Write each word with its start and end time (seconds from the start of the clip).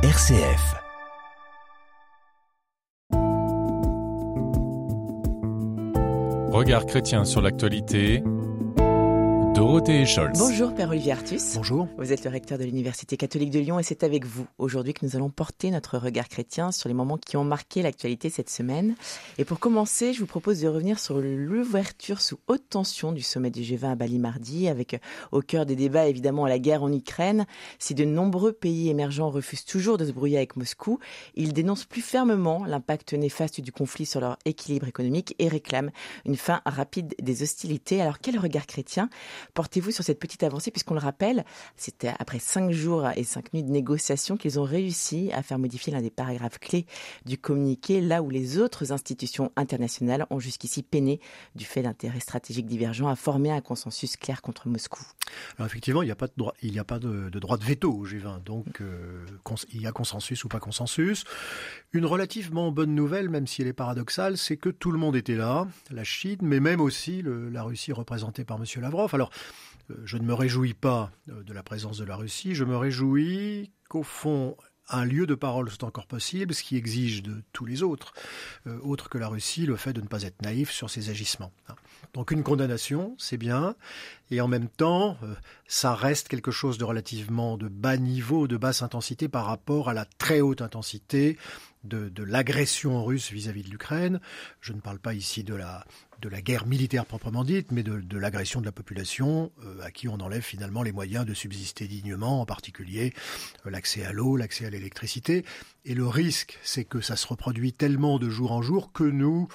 RCF. 0.00 0.76
Regard 6.52 6.86
chrétien 6.86 7.24
sur 7.24 7.42
l'actualité. 7.42 8.22
Dorothée 9.68 10.06
Scholz. 10.06 10.38
Bonjour 10.38 10.74
Père 10.74 10.88
Olivier 10.88 11.12
Artus. 11.12 11.52
Bonjour. 11.54 11.88
Vous 11.98 12.10
êtes 12.10 12.24
le 12.24 12.30
recteur 12.30 12.56
de 12.56 12.64
l'Université 12.64 13.18
catholique 13.18 13.50
de 13.50 13.58
Lyon 13.58 13.78
et 13.78 13.82
c'est 13.82 14.02
avec 14.02 14.24
vous 14.24 14.46
aujourd'hui 14.56 14.94
que 14.94 15.04
nous 15.04 15.14
allons 15.14 15.28
porter 15.28 15.70
notre 15.70 15.98
regard 15.98 16.30
chrétien 16.30 16.72
sur 16.72 16.88
les 16.88 16.94
moments 16.94 17.18
qui 17.18 17.36
ont 17.36 17.44
marqué 17.44 17.82
l'actualité 17.82 18.30
cette 18.30 18.48
semaine. 18.48 18.94
Et 19.36 19.44
pour 19.44 19.58
commencer, 19.58 20.14
je 20.14 20.20
vous 20.20 20.26
propose 20.26 20.62
de 20.62 20.68
revenir 20.68 20.98
sur 20.98 21.20
l'ouverture 21.20 22.22
sous 22.22 22.38
haute 22.46 22.66
tension 22.70 23.12
du 23.12 23.20
sommet 23.20 23.50
du 23.50 23.60
G20 23.60 23.90
à 23.90 23.94
Bali 23.94 24.18
mardi, 24.18 24.68
avec 24.68 24.98
au 25.32 25.42
cœur 25.42 25.66
des 25.66 25.76
débats 25.76 26.08
évidemment 26.08 26.46
la 26.46 26.58
guerre 26.58 26.82
en 26.82 26.90
Ukraine. 26.90 27.44
Si 27.78 27.94
de 27.94 28.06
nombreux 28.06 28.52
pays 28.52 28.88
émergents 28.88 29.28
refusent 29.28 29.66
toujours 29.66 29.98
de 29.98 30.06
se 30.06 30.12
brouiller 30.12 30.38
avec 30.38 30.56
Moscou, 30.56 30.98
ils 31.34 31.52
dénoncent 31.52 31.84
plus 31.84 32.00
fermement 32.00 32.64
l'impact 32.64 33.12
néfaste 33.12 33.60
du 33.60 33.70
conflit 33.70 34.06
sur 34.06 34.20
leur 34.20 34.38
équilibre 34.46 34.88
économique 34.88 35.34
et 35.38 35.48
réclament 35.48 35.90
une 36.24 36.36
fin 36.36 36.62
rapide 36.64 37.14
des 37.20 37.42
hostilités. 37.42 38.00
Alors 38.00 38.20
quel 38.20 38.38
regard 38.38 38.66
chrétien 38.66 39.10
portez-vous 39.58 39.90
sur 39.90 40.04
cette 40.04 40.20
petite 40.20 40.44
avancée? 40.44 40.70
Puisqu'on 40.70 40.94
le 40.94 41.00
rappelle, 41.00 41.44
c'était 41.76 42.12
après 42.20 42.38
cinq 42.38 42.70
jours 42.70 43.08
et 43.16 43.24
cinq 43.24 43.52
nuits 43.52 43.64
de 43.64 43.72
négociations 43.72 44.36
qu'ils 44.36 44.60
ont 44.60 44.62
réussi 44.62 45.32
à 45.32 45.42
faire 45.42 45.58
modifier 45.58 45.92
l'un 45.92 46.00
des 46.00 46.12
paragraphes 46.12 46.60
clés 46.60 46.86
du 47.26 47.38
communiqué, 47.38 48.00
là 48.00 48.22
où 48.22 48.30
les 48.30 48.60
autres 48.60 48.92
institutions 48.92 49.50
internationales 49.56 50.26
ont 50.30 50.38
jusqu'ici 50.38 50.84
peiné 50.84 51.18
du 51.56 51.64
fait 51.64 51.82
d'intérêts 51.82 52.20
stratégiques 52.20 52.66
divergents 52.66 53.08
à 53.08 53.16
former 53.16 53.50
un 53.50 53.60
consensus 53.60 54.16
clair 54.16 54.42
contre 54.42 54.68
Moscou. 54.68 55.02
Alors 55.56 55.66
effectivement, 55.66 56.02
il 56.02 56.06
n'y 56.06 56.12
a 56.12 56.14
pas 56.14 56.28
de 56.28 56.34
droit, 56.36 56.54
de, 56.60 57.64
veto 57.64 57.92
au 57.92 58.06
G20, 58.06 58.44
donc 58.44 58.80
euh, 58.80 59.26
il 59.72 59.82
y 59.82 59.88
a 59.88 59.92
consensus 59.92 60.44
ou 60.44 60.48
pas 60.48 60.60
consensus. 60.60 61.24
Une 61.92 62.06
relativement 62.06 62.70
bonne 62.70 62.94
nouvelle, 62.94 63.28
même 63.28 63.48
si 63.48 63.62
elle 63.62 63.68
est 63.68 63.72
paradoxale, 63.72 64.38
c'est 64.38 64.56
que 64.56 64.68
tout 64.68 64.92
le 64.92 64.98
monde 64.98 65.16
était 65.16 65.34
là, 65.34 65.66
la 65.90 66.04
Chine, 66.04 66.38
mais 66.42 66.60
même 66.60 66.80
aussi 66.80 67.24
la 67.24 67.64
Russie 67.64 67.92
représentée 67.92 68.44
par 68.44 68.60
Monsieur 68.60 68.80
Lavrov. 68.80 69.12
Alors 69.16 69.30
je 70.04 70.18
ne 70.18 70.24
me 70.24 70.34
réjouis 70.34 70.74
pas 70.74 71.10
euh, 71.28 71.42
de 71.42 71.52
la 71.52 71.62
présence 71.62 71.98
de 71.98 72.04
la 72.04 72.16
Russie, 72.16 72.54
je 72.54 72.64
me 72.64 72.76
réjouis 72.76 73.70
qu'au 73.88 74.02
fond, 74.02 74.56
un 74.90 75.04
lieu 75.04 75.26
de 75.26 75.34
parole 75.34 75.70
soit 75.70 75.84
encore 75.84 76.06
possible, 76.06 76.54
ce 76.54 76.62
qui 76.62 76.76
exige 76.76 77.22
de 77.22 77.42
tous 77.52 77.66
les 77.66 77.82
autres, 77.82 78.12
euh, 78.66 78.78
autres 78.80 79.08
que 79.08 79.18
la 79.18 79.28
Russie, 79.28 79.66
le 79.66 79.76
fait 79.76 79.92
de 79.92 80.00
ne 80.00 80.06
pas 80.06 80.22
être 80.22 80.40
naïf 80.42 80.70
sur 80.70 80.88
ses 80.88 81.10
agissements. 81.10 81.52
Donc 82.14 82.30
une 82.30 82.42
condamnation, 82.42 83.14
c'est 83.18 83.36
bien, 83.36 83.76
et 84.30 84.40
en 84.40 84.48
même 84.48 84.68
temps, 84.68 85.18
euh, 85.22 85.34
ça 85.66 85.94
reste 85.94 86.28
quelque 86.28 86.50
chose 86.50 86.78
de 86.78 86.84
relativement 86.84 87.58
de 87.58 87.68
bas 87.68 87.98
niveau, 87.98 88.48
de 88.48 88.56
basse 88.56 88.82
intensité 88.82 89.28
par 89.28 89.44
rapport 89.44 89.88
à 89.88 89.94
la 89.94 90.06
très 90.06 90.40
haute 90.40 90.62
intensité 90.62 91.38
de 91.84 92.22
l'agression 92.22 93.02
russe 93.02 93.30
vis-à-vis 93.30 93.62
de 93.62 93.70
l'Ukraine. 93.70 94.20
Je 94.60 94.74
ne 94.74 94.80
parle 94.80 94.98
pas 94.98 95.14
ici 95.14 95.42
de 95.42 95.54
la, 95.54 95.86
de 96.20 96.28
la 96.28 96.40
guerre 96.40 96.66
militaire 96.66 97.06
proprement 97.06 97.44
dite, 97.44 97.70
mais 97.70 97.82
de, 97.82 98.18
l'agression 98.18 98.60
de 98.60 98.66
la 98.66 98.72
population 98.72 99.52
euh, 99.64 99.82
à 99.82 99.90
qui 99.90 100.08
on 100.08 100.14
enlève 100.14 100.42
finalement 100.42 100.82
les 100.82 100.92
moyens 100.92 101.24
de 101.24 101.34
subsister 101.34 101.86
dignement, 101.86 102.40
en 102.40 102.46
particulier 102.46 103.12
euh, 103.66 103.70
l'accès 103.70 104.04
à 104.04 104.12
l'eau, 104.12 104.36
l'accès 104.36 104.66
à 104.66 104.70
l'électricité. 104.70 105.44
Et 105.84 105.94
le 105.94 106.06
risque, 106.06 106.58
c'est 106.62 106.84
que 106.84 107.00
ça 107.00 107.16
se 107.16 107.26
reproduit 107.26 107.72
tellement 107.72 108.18
de 108.18 108.28
jour 108.28 108.52
en 108.52 108.62
jour 108.62 108.92
que 108.92 109.04
nous, 109.04 109.48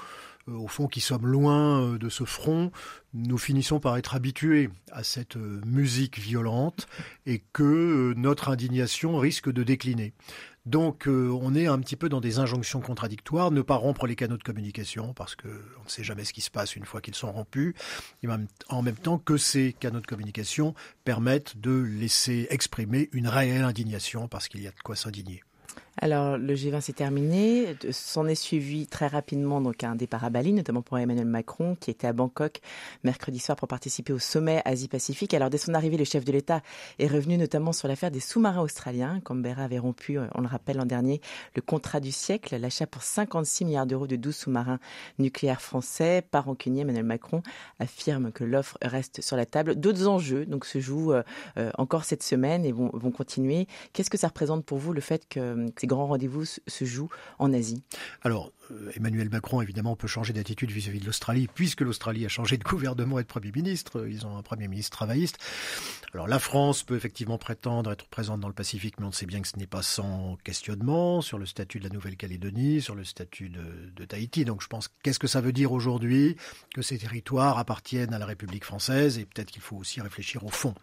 euh, 0.47 0.53
au 0.53 0.67
fond, 0.67 0.87
qui 0.87 1.01
sommes 1.01 1.27
loin 1.27 1.97
de 1.97 2.09
ce 2.09 2.23
front, 2.23 2.71
nous 3.13 3.37
finissons 3.37 3.79
par 3.79 3.97
être 3.97 4.15
habitués 4.15 4.69
à 4.91 5.03
cette 5.03 5.35
musique 5.35 6.17
violente 6.17 6.87
et 7.25 7.43
que 7.51 8.13
notre 8.15 8.49
indignation 8.49 9.17
risque 9.17 9.51
de 9.51 9.63
décliner. 9.63 10.13
Donc 10.65 11.07
on 11.07 11.55
est 11.55 11.67
un 11.67 11.79
petit 11.79 11.97
peu 11.97 12.07
dans 12.07 12.21
des 12.21 12.39
injonctions 12.39 12.79
contradictoires, 12.79 13.51
ne 13.51 13.61
pas 13.61 13.75
rompre 13.75 14.07
les 14.07 14.15
canaux 14.15 14.37
de 14.37 14.43
communication 14.43 15.13
parce 15.13 15.35
que 15.35 15.47
on 15.47 15.83
ne 15.83 15.89
sait 15.89 16.03
jamais 16.03 16.23
ce 16.23 16.31
qui 16.31 16.41
se 16.41 16.51
passe 16.51 16.75
une 16.75 16.85
fois 16.85 17.01
qu'ils 17.01 17.15
sont 17.15 17.31
rompus, 17.31 17.73
et 18.23 18.27
en 18.69 18.81
même 18.81 18.95
temps 18.95 19.17
que 19.17 19.35
ces 19.37 19.73
canaux 19.73 19.99
de 19.99 20.07
communication 20.07 20.73
permettent 21.03 21.57
de 21.57 21.71
laisser 21.71 22.47
exprimer 22.49 23.09
une 23.11 23.27
réelle 23.27 23.63
indignation 23.63 24.27
parce 24.27 24.47
qu'il 24.47 24.61
y 24.61 24.67
a 24.67 24.71
de 24.71 24.79
quoi 24.83 24.95
s'indigner. 24.95 25.43
Alors, 26.01 26.37
le 26.37 26.55
G20 26.55 26.81
s'est 26.81 26.93
terminé. 26.93 27.75
S'en 27.91 28.25
est 28.25 28.35
suivi 28.35 28.87
très 28.87 29.05
rapidement 29.05 29.61
donc 29.61 29.83
un 29.83 29.95
départ 29.95 30.23
à 30.23 30.31
Bali, 30.31 30.51
notamment 30.51 30.81
pour 30.81 30.97
Emmanuel 30.97 31.27
Macron, 31.27 31.75
qui 31.79 31.91
était 31.91 32.07
à 32.07 32.13
Bangkok 32.13 32.61
mercredi 33.03 33.37
soir 33.37 33.55
pour 33.55 33.67
participer 33.67 34.11
au 34.11 34.17
sommet 34.17 34.61
Asie-Pacifique. 34.65 35.35
Alors, 35.35 35.51
dès 35.51 35.59
son 35.59 35.75
arrivée, 35.75 35.97
le 35.97 36.03
chef 36.03 36.25
de 36.25 36.31
l'État 36.31 36.61
est 36.97 37.07
revenu 37.07 37.37
notamment 37.37 37.73
sur 37.73 37.87
l'affaire 37.87 38.09
des 38.09 38.19
sous-marins 38.19 38.61
australiens. 38.61 39.19
Canberra 39.23 39.65
avait 39.65 39.77
rompu, 39.77 40.17
on 40.33 40.41
le 40.41 40.47
rappelle 40.47 40.77
l'an 40.77 40.85
dernier, 40.85 41.21
le 41.55 41.61
contrat 41.61 41.99
du 41.99 42.11
siècle, 42.11 42.57
l'achat 42.57 42.87
pour 42.87 43.03
56 43.03 43.65
milliards 43.65 43.85
d'euros 43.85 44.07
de 44.07 44.15
12 44.15 44.35
sous-marins 44.35 44.79
nucléaires 45.19 45.61
français. 45.61 46.23
Par 46.31 46.45
rancunier, 46.45 46.81
Emmanuel 46.81 47.05
Macron 47.05 47.43
affirme 47.79 48.31
que 48.31 48.43
l'offre 48.43 48.79
reste 48.81 49.21
sur 49.21 49.37
la 49.37 49.45
table. 49.45 49.75
D'autres 49.75 50.07
enjeux 50.07 50.47
donc 50.47 50.65
se 50.65 50.79
jouent 50.79 51.13
euh, 51.13 51.23
encore 51.77 52.03
cette 52.03 52.23
semaine 52.23 52.65
et 52.65 52.71
vont 52.71 52.89
continuer. 53.11 53.67
Qu'est-ce 53.93 54.09
que 54.09 54.17
ça 54.17 54.29
représente 54.29 54.65
pour 54.65 54.79
vous 54.79 54.91
le 54.91 55.01
fait 55.01 55.27
que 55.29 55.69
ces 55.83 55.87
grands 55.87 56.07
rendez-vous 56.07 56.45
se 56.45 56.85
jouent 56.85 57.09
en 57.39 57.51
Asie 57.51 57.83
Alors, 58.21 58.53
euh, 58.71 58.89
Emmanuel 58.95 59.29
Macron, 59.29 59.61
évidemment, 59.61 59.97
peut 59.97 60.07
changer 60.07 60.31
d'attitude 60.31 60.71
vis-à-vis 60.71 61.01
de 61.01 61.05
l'Australie, 61.05 61.49
puisque 61.53 61.81
l'Australie 61.81 62.25
a 62.25 62.29
changé 62.29 62.57
de 62.57 62.63
gouvernement 62.63 63.19
et 63.19 63.23
de 63.23 63.27
Premier 63.27 63.51
ministre. 63.51 64.07
Ils 64.07 64.25
ont 64.25 64.37
un 64.37 64.43
Premier 64.43 64.69
ministre 64.69 64.95
travailliste. 64.95 65.39
Alors, 66.13 66.29
la 66.29 66.39
France 66.39 66.83
peut 66.83 66.95
effectivement 66.95 67.37
prétendre 67.37 67.91
être 67.91 68.07
présente 68.07 68.39
dans 68.39 68.47
le 68.47 68.53
Pacifique, 68.53 68.97
mais 68.97 69.05
on 69.05 69.11
sait 69.11 69.25
bien 69.25 69.41
que 69.41 69.47
ce 69.49 69.57
n'est 69.57 69.67
pas 69.67 69.81
sans 69.81 70.37
questionnement 70.45 71.19
sur 71.19 71.37
le 71.37 71.45
statut 71.45 71.79
de 71.79 71.83
la 71.83 71.89
Nouvelle-Calédonie, 71.89 72.81
sur 72.81 72.95
le 72.95 73.03
statut 73.03 73.49
de, 73.49 74.05
Tahiti. 74.05 74.45
Donc, 74.45 74.61
je 74.61 74.67
pense, 74.67 74.89
qu'est-ce 75.03 75.19
que 75.19 75.27
ça 75.27 75.41
veut 75.41 75.51
dire 75.51 75.73
aujourd'hui 75.73 76.37
que 76.73 76.81
ces 76.81 76.97
territoires 76.97 77.57
appartiennent 77.57 78.13
à 78.13 78.19
la 78.19 78.25
République 78.25 78.63
française? 78.63 79.17
Et 79.17 79.25
peut-être 79.25 79.51
qu'il 79.51 79.61
faut 79.61 79.75
aussi 79.75 79.99
réfléchir 79.99 80.45
au 80.45 80.49
fond. 80.49 80.75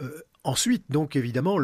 Euh, 0.00 0.10
ensuite, 0.44 0.84
donc 0.88 1.16
évidemment, 1.16 1.58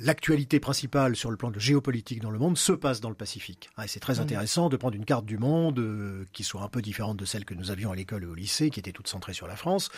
l'actualité 0.00 0.60
principale 0.60 1.14
sur 1.14 1.30
le 1.30 1.36
plan 1.36 1.50
de 1.50 1.58
géopolitique 1.58 2.20
dans 2.20 2.30
le 2.30 2.38
monde 2.38 2.56
se 2.56 2.72
passe 2.72 3.00
dans 3.00 3.10
le 3.10 3.14
Pacifique. 3.14 3.68
Ah, 3.76 3.86
c'est 3.86 4.00
très 4.00 4.18
intéressant 4.20 4.68
de 4.68 4.76
prendre 4.76 4.96
une 4.96 5.04
carte 5.04 5.26
du 5.26 5.36
monde 5.36 5.78
euh, 5.78 6.24
qui 6.32 6.42
soit 6.42 6.62
un 6.62 6.68
peu 6.68 6.80
différente 6.80 7.18
de 7.18 7.24
celle 7.24 7.44
que 7.44 7.54
nous 7.54 7.70
avions 7.70 7.92
à 7.92 7.96
l'école 7.96 8.24
et 8.24 8.26
au 8.26 8.34
lycée, 8.34 8.70
qui 8.70 8.80
était 8.80 8.92
toute 8.92 9.08
centrée 9.08 9.34
sur 9.34 9.46
la 9.46 9.56
France. 9.56 9.90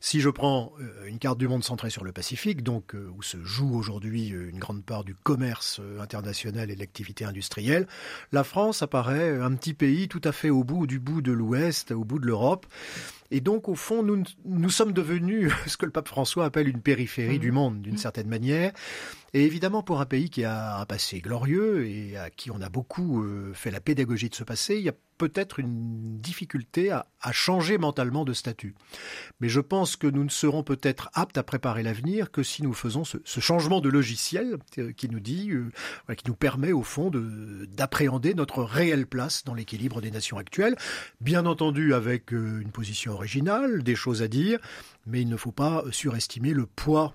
Si 0.00 0.20
je 0.20 0.30
prends 0.30 0.72
euh, 0.80 1.06
une 1.06 1.18
carte 1.18 1.38
du 1.38 1.46
monde 1.46 1.62
centrée 1.62 1.90
sur 1.90 2.04
le 2.04 2.12
Pacifique, 2.12 2.62
donc 2.62 2.94
euh, 2.94 3.10
où 3.14 3.22
se 3.22 3.42
joue 3.44 3.76
aujourd'hui 3.76 4.28
une 4.28 4.58
grande 4.58 4.84
part 4.84 5.04
du 5.04 5.14
commerce 5.14 5.80
international 6.00 6.70
et 6.70 6.74
de 6.74 6.80
l'activité 6.80 7.24
industrielle, 7.24 7.86
la 8.32 8.44
France 8.44 8.82
apparaît 8.82 9.38
un 9.38 9.54
petit 9.54 9.74
pays 9.74 10.08
tout 10.08 10.22
à 10.24 10.32
fait 10.32 10.50
au 10.50 10.64
bout 10.64 10.86
du 10.86 10.98
bout 10.98 11.20
de 11.20 11.32
l'Ouest, 11.32 11.90
au 11.90 12.04
bout 12.04 12.18
de 12.18 12.26
l'Europe. 12.26 12.66
Et 13.30 13.40
donc, 13.40 13.68
au 13.68 13.74
fond, 13.74 14.02
nous, 14.02 14.22
nous 14.44 14.70
sommes 14.70 14.92
devenus 14.92 15.52
ce 15.66 15.76
que 15.76 15.86
le 15.86 15.92
pape 15.92 16.08
François 16.08 16.44
appelle 16.44 16.68
une 16.68 16.82
périphérie 16.82 17.36
mmh. 17.36 17.40
du 17.40 17.52
monde, 17.52 17.82
d'une 17.82 17.94
mmh. 17.94 17.98
certaine 17.98 18.28
manière. 18.28 18.72
Et 19.34 19.44
évidemment, 19.44 19.82
pour 19.82 20.00
un 20.00 20.06
pays 20.06 20.30
qui 20.30 20.44
a 20.44 20.78
un 20.78 20.86
passé 20.86 21.20
glorieux 21.20 21.86
et 21.86 22.16
à 22.16 22.30
qui 22.30 22.50
on 22.50 22.60
a 22.60 22.68
beaucoup 22.68 23.22
euh, 23.22 23.52
fait 23.54 23.70
la 23.70 23.80
pédagogie 23.80 24.28
de 24.28 24.34
ce 24.34 24.44
passé, 24.44 24.76
il 24.76 24.82
y 24.82 24.88
a 24.88 24.94
peut-être 25.20 25.58
une 25.60 26.18
difficulté 26.18 26.90
à, 26.90 27.06
changer 27.32 27.76
mentalement 27.76 28.24
de 28.24 28.32
statut. 28.32 28.74
Mais 29.40 29.50
je 29.50 29.60
pense 29.60 29.96
que 29.96 30.06
nous 30.06 30.24
ne 30.24 30.30
serons 30.30 30.62
peut-être 30.62 31.10
aptes 31.12 31.36
à 31.36 31.42
préparer 31.42 31.82
l'avenir 31.82 32.30
que 32.30 32.42
si 32.42 32.62
nous 32.62 32.72
faisons 32.72 33.04
ce, 33.04 33.18
changement 33.40 33.82
de 33.82 33.90
logiciel 33.90 34.56
euh, 34.78 34.92
qui 34.92 35.10
nous 35.10 35.20
dit, 35.20 35.50
euh, 35.50 35.70
qui 36.16 36.24
nous 36.26 36.34
permet 36.34 36.72
au 36.72 36.82
fond 36.82 37.10
d'appréhender 37.12 38.32
notre 38.32 38.62
réelle 38.62 39.06
place 39.06 39.44
dans 39.44 39.52
l'équilibre 39.52 40.00
des 40.00 40.10
nations 40.10 40.38
actuelles, 40.38 40.76
bien 41.20 41.44
entendu 41.44 41.92
avec 41.92 42.32
euh, 42.32 42.62
une 42.62 42.72
position 42.72 43.12
originale, 43.12 43.82
des 43.82 43.96
choses 43.96 44.22
à 44.22 44.28
dire, 44.28 44.58
mais 45.06 45.20
il 45.20 45.28
ne 45.28 45.36
faut 45.36 45.52
pas 45.52 45.84
surestimer 45.90 46.54
le 46.54 46.64
poids 46.64 47.14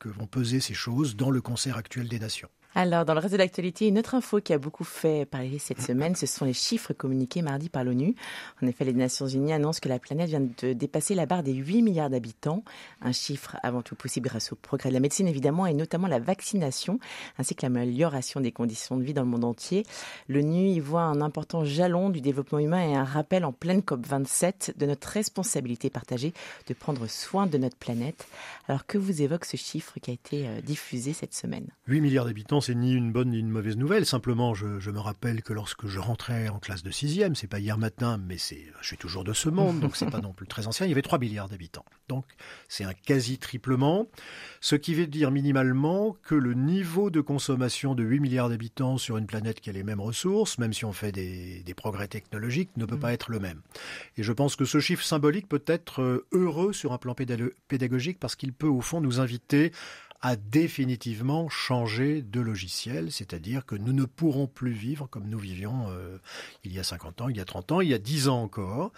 que 0.00 0.08
vont 0.08 0.26
peser 0.26 0.58
ces 0.58 0.74
choses 0.74 1.14
dans 1.14 1.30
le 1.30 1.40
concert 1.40 1.76
actuel 1.76 2.08
des 2.08 2.18
nations. 2.18 2.48
Alors, 2.76 3.04
dans 3.04 3.14
le 3.14 3.20
reste 3.20 3.34
de 3.34 3.38
l'actualité, 3.38 3.86
une 3.86 4.00
autre 4.00 4.16
info 4.16 4.40
qui 4.40 4.52
a 4.52 4.58
beaucoup 4.58 4.82
fait 4.82 5.26
parler 5.26 5.60
cette 5.60 5.80
semaine, 5.80 6.16
ce 6.16 6.26
sont 6.26 6.44
les 6.44 6.52
chiffres 6.52 6.92
communiqués 6.92 7.40
mardi 7.40 7.68
par 7.68 7.84
l'ONU. 7.84 8.16
En 8.60 8.66
effet, 8.66 8.84
les 8.84 8.92
Nations 8.92 9.28
Unies 9.28 9.52
annoncent 9.52 9.78
que 9.80 9.88
la 9.88 10.00
planète 10.00 10.28
vient 10.28 10.40
de 10.40 10.72
dépasser 10.72 11.14
la 11.14 11.24
barre 11.24 11.44
des 11.44 11.52
8 11.52 11.82
milliards 11.82 12.10
d'habitants. 12.10 12.64
Un 13.00 13.12
chiffre 13.12 13.56
avant 13.62 13.82
tout 13.82 13.94
possible 13.94 14.28
grâce 14.28 14.50
au 14.50 14.56
progrès 14.56 14.88
de 14.88 14.94
la 14.94 14.98
médecine, 14.98 15.28
évidemment, 15.28 15.66
et 15.66 15.72
notamment 15.72 16.08
la 16.08 16.18
vaccination, 16.18 16.98
ainsi 17.38 17.54
que 17.54 17.62
l'amélioration 17.62 18.40
des 18.40 18.50
conditions 18.50 18.96
de 18.96 19.04
vie 19.04 19.14
dans 19.14 19.22
le 19.22 19.28
monde 19.28 19.44
entier. 19.44 19.86
L'ONU 20.28 20.66
y 20.66 20.80
voit 20.80 21.02
un 21.02 21.20
important 21.20 21.64
jalon 21.64 22.10
du 22.10 22.20
développement 22.20 22.58
humain 22.58 22.88
et 22.88 22.96
un 22.96 23.04
rappel 23.04 23.44
en 23.44 23.52
pleine 23.52 23.82
COP27 23.82 24.76
de 24.76 24.86
notre 24.86 25.06
responsabilité 25.06 25.90
partagée 25.90 26.32
de 26.66 26.74
prendre 26.74 27.06
soin 27.06 27.46
de 27.46 27.56
notre 27.56 27.76
planète. 27.76 28.26
Alors, 28.66 28.84
que 28.84 28.98
vous 28.98 29.22
évoque 29.22 29.44
ce 29.44 29.56
chiffre 29.56 30.00
qui 30.00 30.10
a 30.10 30.14
été 30.14 30.48
euh, 30.48 30.60
diffusé 30.60 31.12
cette 31.12 31.34
semaine? 31.34 31.68
8 31.86 32.00
milliards 32.00 32.24
d'habitants, 32.24 32.63
c'est 32.64 32.74
ni 32.74 32.94
une 32.94 33.12
bonne 33.12 33.28
ni 33.28 33.40
une 33.40 33.50
mauvaise 33.50 33.76
nouvelle. 33.76 34.06
Simplement, 34.06 34.54
je, 34.54 34.80
je, 34.80 34.90
me 34.90 34.98
rappelle 34.98 35.42
que 35.42 35.52
lorsque 35.52 35.86
je 35.86 35.98
rentrais 35.98 36.48
en 36.48 36.58
classe 36.58 36.82
de 36.82 36.90
sixième, 36.90 37.34
c'est 37.34 37.46
pas 37.46 37.58
hier 37.58 37.76
matin, 37.76 38.18
mais 38.26 38.38
c'est, 38.38 38.64
je 38.80 38.86
suis 38.86 38.96
toujours 38.96 39.22
de 39.22 39.34
ce 39.34 39.50
monde, 39.50 39.80
donc 39.80 39.96
c'est 39.96 40.10
pas 40.10 40.20
non 40.22 40.32
plus 40.32 40.46
très 40.46 40.66
ancien. 40.66 40.86
Il 40.86 40.88
y 40.88 40.92
avait 40.92 41.02
3 41.02 41.18
milliards 41.18 41.50
d'habitants. 41.50 41.84
Donc, 42.08 42.24
c'est 42.66 42.84
un 42.84 42.94
quasi 42.94 43.36
triplement. 43.36 44.08
Ce 44.62 44.76
qui 44.76 44.94
veut 44.94 45.06
dire 45.06 45.30
minimalement 45.30 46.16
que 46.22 46.34
le 46.34 46.54
niveau 46.54 47.10
de 47.10 47.20
consommation 47.20 47.94
de 47.94 48.02
8 48.02 48.20
milliards 48.20 48.48
d'habitants 48.48 48.96
sur 48.96 49.18
une 49.18 49.26
planète 49.26 49.60
qui 49.60 49.68
a 49.68 49.74
les 49.74 49.82
mêmes 49.82 50.00
ressources, 50.00 50.56
même 50.56 50.72
si 50.72 50.86
on 50.86 50.94
fait 50.94 51.12
des, 51.12 51.62
des 51.64 51.74
progrès 51.74 52.08
technologiques, 52.08 52.70
ne 52.78 52.86
peut 52.86 52.96
mmh. 52.96 53.00
pas 53.00 53.12
être 53.12 53.30
le 53.30 53.40
même. 53.40 53.60
Et 54.16 54.22
je 54.22 54.32
pense 54.32 54.56
que 54.56 54.64
ce 54.64 54.80
chiffre 54.80 55.04
symbolique 55.04 55.48
peut 55.48 55.64
être 55.66 56.00
euh, 56.00 56.26
heureux 56.32 56.72
sur 56.72 56.94
un 56.94 56.98
plan 56.98 57.14
pédagogique 57.14 58.18
parce 58.18 58.36
qu'il 58.36 58.54
peut 58.54 58.68
au 58.68 58.80
fond 58.80 59.02
nous 59.02 59.20
inviter 59.20 59.70
a 60.24 60.36
définitivement 60.36 61.50
changé 61.50 62.22
de 62.22 62.40
logiciel, 62.40 63.12
c'est-à-dire 63.12 63.66
que 63.66 63.74
nous 63.74 63.92
ne 63.92 64.06
pourrons 64.06 64.46
plus 64.46 64.72
vivre 64.72 65.06
comme 65.06 65.28
nous 65.28 65.38
vivions 65.38 65.90
euh, 65.90 66.16
il 66.64 66.72
y 66.72 66.78
a 66.78 66.82
50 66.82 67.20
ans, 67.20 67.28
il 67.28 67.36
y 67.36 67.40
a 67.40 67.44
30 67.44 67.72
ans, 67.72 67.80
il 67.82 67.90
y 67.90 67.94
a 67.94 67.98
10 67.98 68.28
ans 68.28 68.42
encore. 68.42 68.90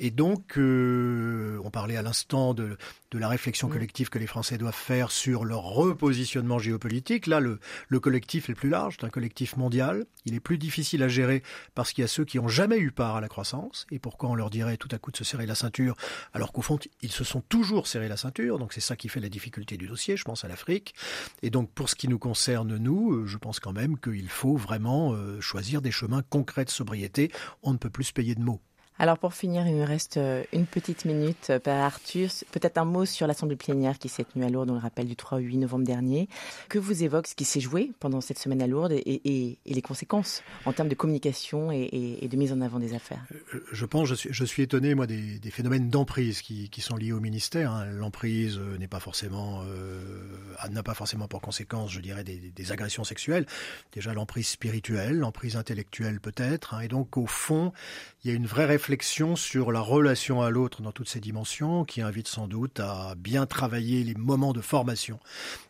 Et 0.00 0.10
donc, 0.10 0.58
euh, 0.58 1.60
on 1.62 1.70
parlait 1.70 1.96
à 1.96 2.02
l'instant 2.02 2.52
de, 2.52 2.76
de 3.16 3.20
la 3.20 3.28
réflexion 3.28 3.68
collective 3.68 4.10
que 4.10 4.18
les 4.18 4.26
Français 4.26 4.58
doivent 4.58 4.74
faire 4.74 5.10
sur 5.10 5.44
leur 5.46 5.62
repositionnement 5.62 6.58
géopolitique. 6.58 7.26
Là, 7.26 7.40
le, 7.40 7.58
le 7.88 7.98
collectif 7.98 8.50
est 8.50 8.54
plus 8.54 8.68
large, 8.68 8.96
c'est 9.00 9.06
un 9.06 9.10
collectif 9.10 9.56
mondial. 9.56 10.04
Il 10.26 10.34
est 10.34 10.40
plus 10.40 10.58
difficile 10.58 11.02
à 11.02 11.08
gérer 11.08 11.42
parce 11.74 11.92
qu'il 11.92 12.02
y 12.02 12.04
a 12.04 12.08
ceux 12.08 12.26
qui 12.26 12.36
n'ont 12.36 12.48
jamais 12.48 12.78
eu 12.78 12.92
part 12.92 13.16
à 13.16 13.20
la 13.22 13.28
croissance. 13.28 13.86
Et 13.90 13.98
pourquoi 13.98 14.28
on 14.28 14.34
leur 14.34 14.50
dirait 14.50 14.76
tout 14.76 14.88
à 14.92 14.98
coup 14.98 15.10
de 15.10 15.16
se 15.16 15.24
serrer 15.24 15.46
la 15.46 15.54
ceinture 15.54 15.96
alors 16.34 16.52
qu'au 16.52 16.60
fond, 16.60 16.78
ils 17.00 17.10
se 17.10 17.24
sont 17.24 17.40
toujours 17.40 17.86
serré 17.86 18.08
la 18.08 18.18
ceinture. 18.18 18.58
Donc 18.58 18.74
c'est 18.74 18.80
ça 18.80 18.96
qui 18.96 19.08
fait 19.08 19.20
la 19.20 19.30
difficulté 19.30 19.78
du 19.78 19.86
dossier, 19.86 20.16
je 20.18 20.24
pense 20.24 20.44
à 20.44 20.48
l'Afrique. 20.48 20.94
Et 21.42 21.48
donc 21.48 21.70
pour 21.70 21.88
ce 21.88 21.96
qui 21.96 22.08
nous 22.08 22.18
concerne, 22.18 22.76
nous, 22.76 23.14
euh, 23.14 23.26
je 23.26 23.38
pense 23.38 23.60
quand 23.60 23.72
même 23.72 23.98
qu'il 23.98 24.28
faut 24.28 24.56
vraiment 24.56 25.14
euh, 25.14 25.40
choisir 25.40 25.80
des 25.80 25.90
chemins 25.90 26.22
concrets 26.22 26.66
de 26.66 26.70
sobriété. 26.70 27.32
On 27.62 27.72
ne 27.72 27.78
peut 27.78 27.90
plus 27.90 28.04
se 28.04 28.12
payer 28.12 28.34
de 28.34 28.42
mots. 28.42 28.60
Alors 28.98 29.18
pour 29.18 29.34
finir, 29.34 29.66
il 29.66 29.74
me 29.74 29.84
reste 29.84 30.16
euh, 30.16 30.42
une 30.54 30.64
petite 30.64 31.04
minute, 31.04 31.50
euh, 31.50 31.58
Père 31.58 31.84
Arthur. 31.84 32.30
Peut-être 32.50 32.78
un 32.78 32.86
mot 32.86 33.04
sur 33.04 33.26
l'Assemblée 33.26 33.56
plénière 33.56 33.98
qui 33.98 34.08
s'est 34.08 34.24
tenue 34.24 34.46
à 34.46 34.48
Lourdes, 34.48 34.70
on 34.70 34.74
le 34.74 34.80
rappelle, 34.80 35.06
du 35.06 35.16
3 35.16 35.36
au 35.36 35.40
8 35.42 35.58
novembre 35.58 35.84
dernier. 35.84 36.30
Que 36.70 36.78
vous 36.78 37.04
évoque 37.04 37.26
ce 37.26 37.34
qui 37.34 37.44
s'est 37.44 37.60
joué 37.60 37.92
pendant 38.00 38.22
cette 38.22 38.38
semaine 38.38 38.62
à 38.62 38.66
Lourdes 38.66 38.92
et, 38.92 39.58
les 39.66 39.82
conséquences 39.82 40.42
en 40.64 40.72
termes 40.72 40.88
de 40.88 40.94
communication 40.94 41.70
et, 41.70 42.26
de 42.26 42.36
mise 42.36 42.54
en 42.54 42.62
avant 42.62 42.78
des 42.78 42.94
affaires? 42.94 43.22
Euh, 43.54 43.60
Je 43.70 43.84
pense, 43.84 44.08
je 44.08 44.14
suis, 44.14 44.30
je 44.32 44.44
suis 44.46 44.62
étonné, 44.62 44.94
moi, 44.94 45.06
des, 45.06 45.40
phénomènes 45.50 45.90
d'emprise 45.90 46.40
qui, 46.40 46.80
sont 46.80 46.96
liés 46.96 47.12
au 47.12 47.20
ministère. 47.20 47.72
Hein. 47.72 47.86
L'emprise 47.86 48.58
n'est 48.78 48.88
pas 48.88 49.00
forcément, 49.00 49.62
n'a 50.70 50.82
pas 50.82 50.94
forcément 50.94 51.28
pour 51.28 51.42
conséquence, 51.42 51.92
je 51.92 52.00
dirais, 52.00 52.24
des, 52.24 52.38
des 52.38 52.72
agressions 52.72 53.04
sexuelles. 53.04 53.44
Déjà 53.92 54.14
l'emprise 54.14 54.48
spirituelle, 54.48 55.18
l'emprise 55.18 55.56
intellectuelle 55.56 56.18
peut-être. 56.18 56.74
Hein. 56.74 56.80
Et 56.80 56.88
donc, 56.88 57.18
au 57.18 57.26
fond, 57.26 57.72
il 58.24 58.30
y 58.30 58.32
a 58.32 58.36
une 58.36 58.46
vraie 58.46 58.64
réflexion 58.64 58.85
réflexion 58.86 59.34
sur 59.34 59.72
la 59.72 59.80
relation 59.80 60.42
à 60.42 60.50
l'autre 60.50 60.80
dans 60.80 60.92
toutes 60.92 61.08
ses 61.08 61.18
dimensions, 61.18 61.84
qui 61.84 62.02
invite 62.02 62.28
sans 62.28 62.46
doute 62.46 62.78
à 62.78 63.16
bien 63.16 63.44
travailler 63.44 64.04
les 64.04 64.14
moments 64.14 64.52
de 64.52 64.60
formation 64.60 65.18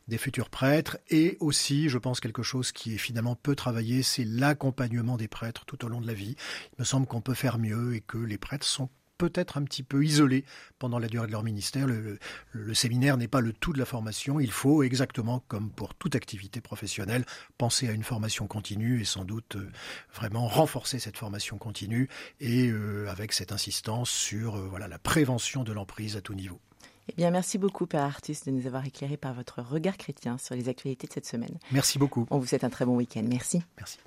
des 0.07 0.19
futurs 0.19 0.51
prêtres, 0.51 0.99
et 1.09 1.39
aussi, 1.41 1.89
je 1.89 1.97
pense, 1.97 2.21
quelque 2.21 2.43
chose 2.43 2.73
qui 2.73 2.95
est 2.95 2.99
finalement 2.99 3.35
peu 3.35 3.57
travaillé, 3.57 4.03
c'est 4.03 4.27
l'accompagnement 4.27 5.17
des 5.17 5.29
prêtres 5.29 5.65
tout 5.65 5.83
au 5.87 5.89
long 5.89 6.03
de 6.03 6.07
la 6.07 6.13
vie. 6.13 6.37
Il 6.75 6.81
me 6.81 6.85
semble 6.85 7.07
qu'on 7.07 7.23
peut 7.23 7.33
faire 7.33 7.57
mieux 7.57 7.95
et 7.95 8.03
que 8.03 8.19
les 8.19 8.37
prêtres 8.37 8.67
sont 8.67 8.91
peut-être 9.19 9.59
un 9.59 9.65
petit 9.65 9.83
peu 9.83 10.05
isolés 10.05 10.45
pendant 10.79 10.99
la 10.99 11.09
durée 11.09 11.27
de 11.27 11.33
leur 11.33 11.43
ministère. 11.43 11.87
Le, 11.87 12.19
le, 12.53 12.75
séminaire 12.75 13.17
n'est 13.17 13.29
pas 13.29 13.41
le 13.41 13.53
tout 13.53 13.73
de 13.73 13.79
la 13.79 13.85
formation. 13.85 14.41
Il 14.41 14.51
faut, 14.51 14.83
exactement 14.83 15.43
comme 15.49 15.71
pour 15.71 15.95
toute 15.95 16.15
activité 16.15 16.61
professionnelle, 16.61 17.25
penser 17.59 17.89
à 17.89 17.93
une 17.93 18.03
formation 18.03 18.47
continue 18.47 19.01
et 19.01 19.05
sans 19.05 19.25
doute 19.25 19.57
euh, 19.57 19.71
vraiment 20.15 20.47
renforcer 20.47 20.99
cette 20.99 21.17
formation 21.17 21.59
continue 21.59 22.09
et 22.41 22.69
euh, 22.69 23.09
avec 23.11 23.33
cette 23.33 23.53
insistance 23.53 24.11
sur 24.11 24.57
euh, 24.57 24.67
voilà, 24.69 24.89
la 24.89 24.99
prévention 24.99 25.65
de 25.65 25.73
l'emprise 25.73 26.17
à 26.17 26.21
tout 26.21 26.35
niveau. 26.35 26.61
Eh 27.09 27.13
bien, 27.17 27.31
merci 27.31 27.57
beaucoup, 27.57 27.87
Père 27.87 28.03
Artus, 28.03 28.43
de 28.45 28.51
nous 28.51 28.67
avoir 28.67 28.85
éclairé 28.85 29.17
par 29.17 29.33
votre 29.33 29.63
regard 29.63 29.97
chrétien 29.97 30.39
sur 30.39 30.57
les 30.57 30.69
actualités 30.69 31.07
de 31.07 31.13
cette 31.13 31.27
semaine. 31.27 31.59
Merci 31.71 31.99
beaucoup. 31.99 32.27
On 32.31 32.39
vous 32.39 32.47
souhaite 32.47 32.65
un 32.65 32.71
très 32.71 32.85
bon 32.85 32.97
week-end. 32.97 33.25
Merci. 33.29 33.63
Merci. 33.77 33.99